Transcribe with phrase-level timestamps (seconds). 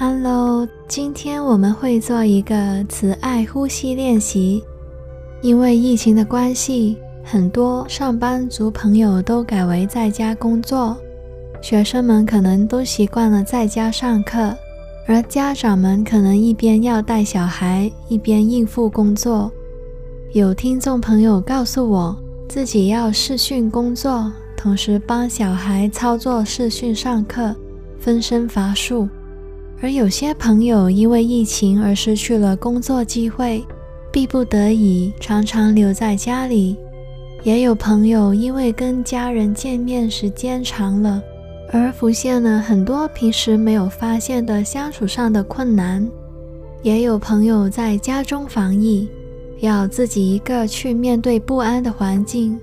[0.00, 4.62] Hello，今天我们会做一个慈爱呼吸练习。
[5.42, 10.96] 因为疫情的关系，很多上班族朋友都改为在家工作，
[11.60, 14.56] 学生们可能都习惯了在家上课，
[15.08, 19.50] 而家长们可能一边要带小孩，一边应付工作。
[20.30, 22.16] 有听众朋友告诉我，
[22.48, 27.52] 自己要视讯工作，同时帮小孩操作视讯上课，
[27.98, 29.08] 分身乏术。
[29.80, 33.64] 而有些朋友因为疫情而失去了工作机会，
[34.10, 36.76] 逼不得已常常留在家里；
[37.44, 41.22] 也有朋友因为跟家人见面时间长了，
[41.70, 46.04] 而浮现了很多平时没有发现的相处上的困难；
[46.82, 49.08] 也有朋友在家中防疫，
[49.60, 52.58] 要自己一个去面对不安的环境。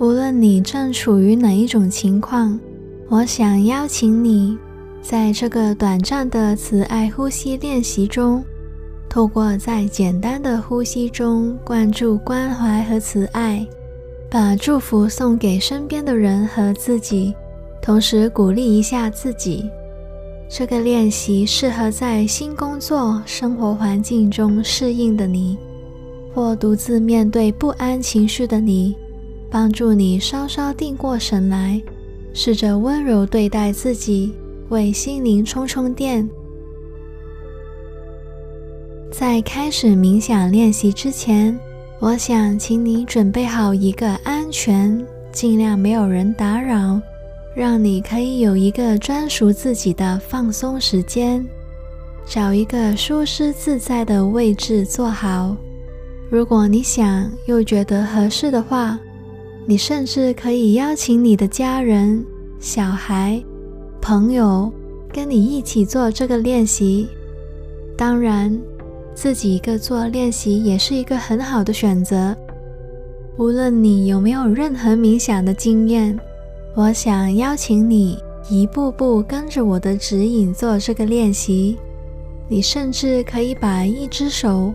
[0.00, 2.58] 无论你正处于哪一种情况，
[3.08, 4.58] 我想邀请你。
[5.08, 8.42] 在这个短暂的慈爱呼吸练习中，
[9.08, 13.64] 透过在简单的呼吸中灌注关怀和慈爱，
[14.28, 17.32] 把祝福送给身边的人和自己，
[17.80, 19.70] 同时鼓励一下自己。
[20.50, 25.56] 这个练习适合在新工作、生活环境中适应的你，
[26.34, 28.96] 或独自面对不安情绪的你，
[29.48, 31.80] 帮助你稍稍定过神来，
[32.34, 34.32] 试着温柔对待自己。
[34.68, 36.28] 为心灵充充电。
[39.12, 41.58] 在开始冥想练习之前，
[42.00, 47.00] 我想请你准备好一个安全、尽量没有人打扰，
[47.54, 51.44] 让你可以有一个专属自己的放松时间。
[52.26, 55.56] 找一个舒适自在的位置坐好。
[56.28, 58.98] 如果你想又觉得合适的话，
[59.64, 62.22] 你甚至可以邀请你的家人、
[62.58, 63.40] 小孩。
[64.06, 64.72] 朋友
[65.12, 67.08] 跟你一起做这个练习，
[67.98, 68.56] 当然
[69.16, 72.32] 自己一个做练习也是一个很好的选择。
[73.36, 76.16] 无论你有没有任何冥想的经验，
[76.76, 78.16] 我想邀请你
[78.48, 81.76] 一步步跟着我的指引做这个练习。
[82.48, 84.72] 你甚至可以把一只手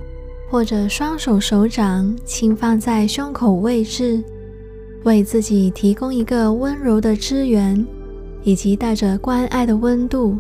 [0.50, 4.22] 或者双手手掌轻放在胸口位置，
[5.06, 7.88] 为自己提供一个温柔的支援。
[8.44, 10.38] 以及带着关爱的温度。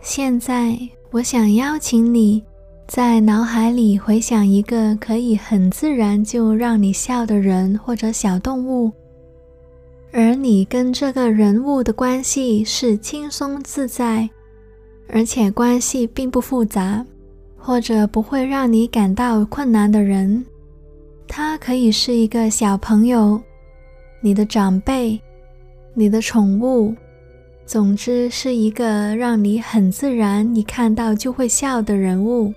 [0.00, 0.78] 现在，
[1.10, 2.42] 我想邀请你
[2.86, 8.90] 在脑海里回想一个可以很自然就让你笑的人或者小动物，
[10.12, 14.30] 而你跟这个人物的关系是轻松自在，
[15.08, 17.04] 而且关系并不复杂。
[17.66, 20.46] 或者不会让你感到困难的人，
[21.26, 23.42] 他可以是一个小朋友、
[24.20, 25.20] 你的长辈、
[25.92, 26.94] 你的宠物，
[27.66, 32.54] 总之是一个让你很自然一看到就会笑的人物。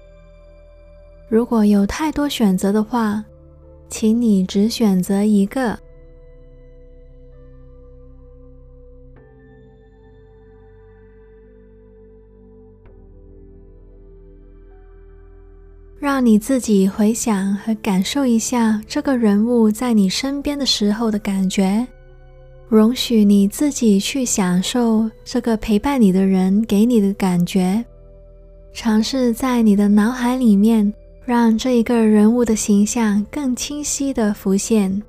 [1.28, 3.26] 如果有太多选择的话，
[3.90, 5.76] 请你只选择一个。
[16.00, 21.86] 让你自己回想和感受一下这个人物在你身边的时候的感觉，
[22.70, 27.84] 容许你自己去享受这个陪伴你的人给你的感觉，
[28.72, 30.94] 尝试在你的脑海里面
[31.26, 35.04] 让这一个人物的形象更清晰的浮现。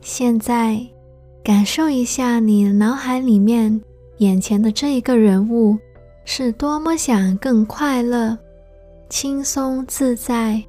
[0.00, 0.80] 现在，
[1.42, 3.80] 感受一下你脑海里面
[4.18, 5.76] 眼前的这一个人物，
[6.24, 8.36] 是多么想更快乐、
[9.08, 10.62] 轻松自在，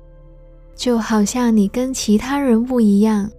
[0.75, 3.29] 就好像你跟其他人物一样。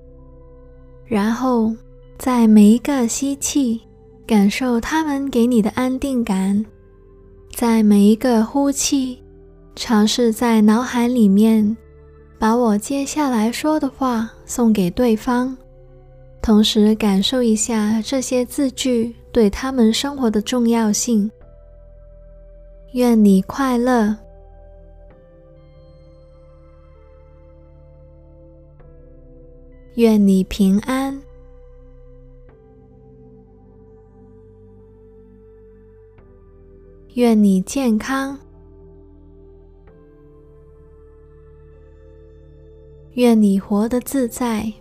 [1.07, 1.75] 然后，
[2.19, 3.81] 在每一个吸气，
[4.27, 6.65] 感受他们给你的安定感；
[7.55, 9.23] 在每一个呼气，
[9.75, 11.77] 尝试在脑海里面
[12.39, 15.57] 把我接下来说的话送给对方。
[16.43, 21.31] 同时感受一下这些字句对他们生活的重要性。
[22.93, 24.17] 愿你快乐，
[29.95, 31.23] 愿你平安，
[37.15, 38.37] 愿你健康，
[43.13, 44.73] 愿你活得自在。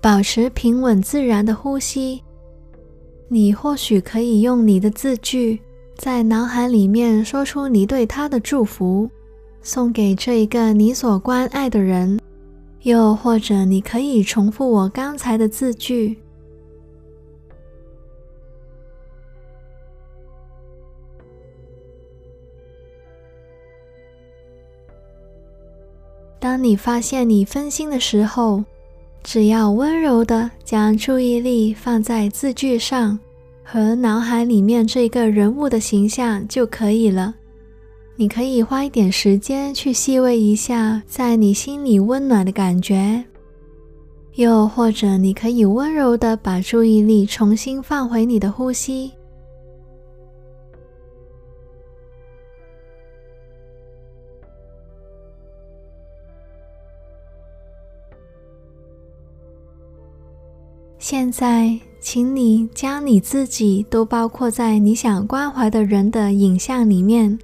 [0.00, 2.22] 保持平稳自然的呼吸。
[3.28, 5.60] 你或许可以用你的字句，
[5.96, 9.08] 在脑海里面说出你对他的祝福，
[9.62, 12.18] 送给这一个你所关爱的人。
[12.82, 16.16] 又或者，你可以重复我刚才的字句。
[26.38, 28.64] 当你发现你分心的时候，
[29.22, 33.18] 只要温柔的将注意力放在字句上
[33.62, 37.34] 和脑海里面这个人物的形象就可以了。
[38.16, 43.24] 你可以花一点时间去细味一下在你心里温暖的感觉，
[44.34, 49.12] 又或者你可以温柔的把注意力重新放回你的呼吸。
[61.10, 67.36] 现在，请你将你自己都包括在你想关怀的人的影像里面。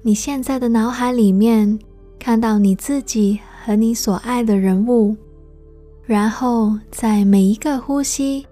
[0.00, 1.78] 你现在的脑海里面
[2.18, 5.14] 看到你自己和你所爱的人物，
[6.06, 8.46] 然后在每一个呼吸，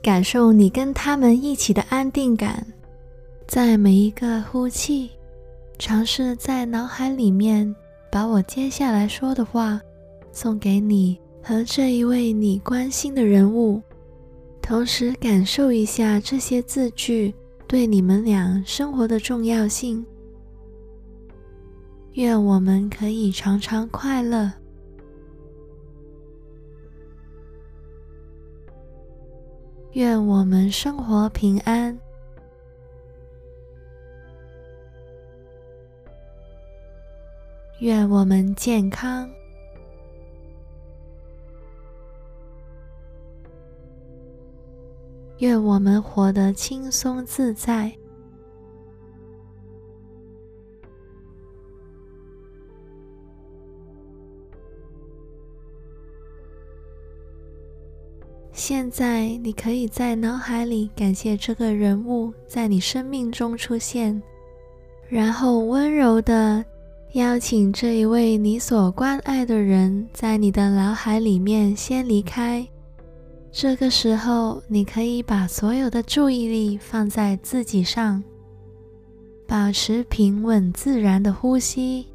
[0.00, 2.64] 感受你跟他们一起的安定感。
[3.48, 5.10] 在每一个呼气，
[5.76, 7.74] 尝试在脑海里面
[8.12, 9.80] 把我接下来说的话
[10.30, 11.18] 送给你。
[11.48, 13.80] 和这一位你关心的人物，
[14.60, 17.32] 同时感受一下这些字句
[17.68, 20.04] 对你们俩生活的重要性。
[22.14, 24.50] 愿我们可以常常快乐。
[29.92, 31.96] 愿我们生活平安。
[37.78, 39.30] 愿我们健康。
[45.38, 47.92] 愿我们活得轻松自在。
[58.52, 64.20] 现在，你可以在脑海里感谢这个人物在你生命中出现，
[65.08, 66.64] 然后温柔的
[67.12, 72.66] 邀请这一位你所关爱的人在你的脑海里面先离开。
[73.58, 78.22] 这个时候，你可以把所有的注意力放在自己上，
[79.46, 82.06] 保持平稳自然的呼吸。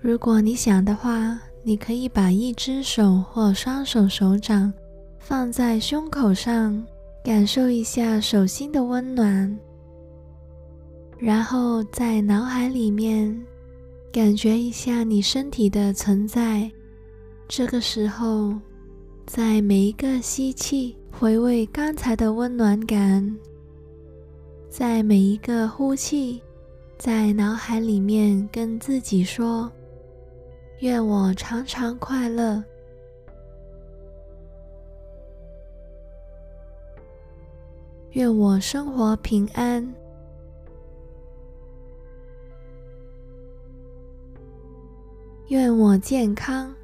[0.00, 4.72] 如果你想的话，你可以把一只手或双手手掌
[5.18, 6.82] 放在胸口上，
[7.22, 9.65] 感受一下手心的温暖。
[11.18, 13.34] 然后在脑海里面
[14.12, 16.70] 感觉一下你身体的存在。
[17.48, 18.54] 这个时候，
[19.24, 23.24] 在每一个吸气，回味刚才的温暖感；
[24.68, 26.42] 在每一个呼气，
[26.98, 29.70] 在脑海里面跟自己说
[30.80, 32.62] ：“愿我常常快乐，
[38.10, 39.82] 愿我生活平安。”
[45.48, 46.74] 愿我健康，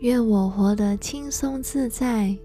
[0.00, 2.36] 愿我活得轻松自在。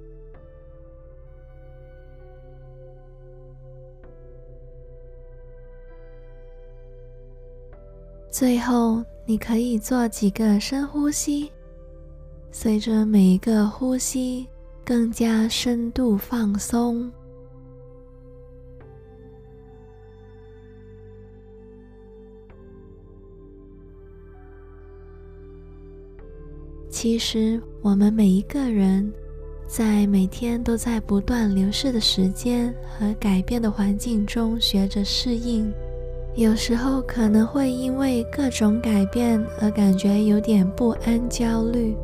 [8.29, 11.51] 最后，你可以做几个深呼吸，
[12.51, 14.47] 随着每一个呼吸，
[14.85, 17.11] 更加深度放松。
[26.99, 29.13] 其实，我们每一个人，
[29.67, 35.71] 在每天都在不断流逝的时间和改变的环境中学着适应。
[36.35, 41.95] 有时候可能会因为各种改变而感觉有点不安、焦虑。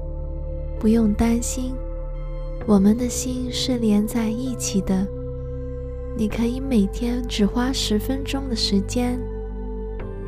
[0.79, 1.73] 不用担心，
[2.67, 5.07] 我们的心是连在一起的。
[6.15, 9.19] 你可以每天只花十分钟的时间，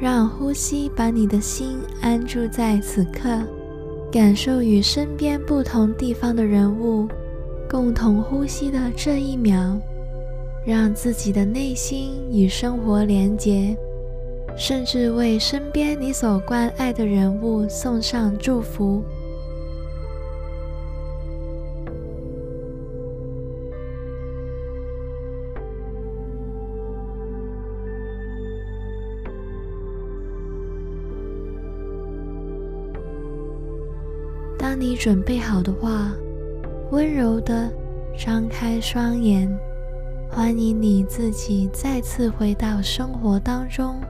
[0.02, 3.44] 让呼吸把你的心安住在此刻。
[4.16, 7.06] 感受与身边不同地方的人物
[7.70, 9.78] 共同呼吸的这一秒，
[10.66, 13.76] 让自己的内心与生活连结，
[14.56, 19.04] 甚至为身边你所关爱的人物送上祝福。
[34.68, 36.12] 当你准备好的话，
[36.90, 37.72] 温柔的
[38.18, 39.48] 张开双眼。
[40.28, 44.02] 欢迎你自己再次回到生活当中。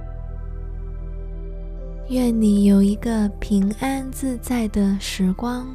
[2.07, 5.67] 愿你有一个平安自在的时光。